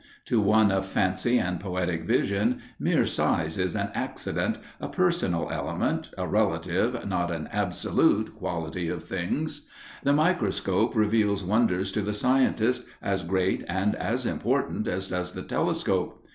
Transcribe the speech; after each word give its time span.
To 0.25 0.41
one 0.41 0.71
of 0.71 0.87
fancy 0.87 1.37
and 1.37 1.59
poetic 1.59 2.05
vision, 2.05 2.59
mere 2.79 3.05
size 3.05 3.59
is 3.59 3.75
an 3.75 3.89
accident, 3.93 4.57
a 4.79 4.87
personal 4.89 5.47
element, 5.51 6.09
a 6.17 6.25
relative, 6.27 7.07
not 7.07 7.29
an 7.29 7.47
absolute 7.51 8.35
quality 8.35 8.89
of 8.89 9.03
things. 9.03 9.67
The 10.01 10.11
microscope 10.13 10.95
reveals 10.95 11.43
wonders 11.43 11.91
to 11.91 12.01
the 12.01 12.13
scientist, 12.13 12.83
as 12.99 13.21
great 13.21 13.63
and 13.67 13.93
as 13.93 14.25
important 14.25 14.87
as 14.87 15.07
does 15.09 15.33
the 15.33 15.43
telescope. 15.43 16.25